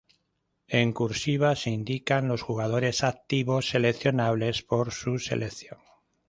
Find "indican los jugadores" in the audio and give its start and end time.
1.69-3.03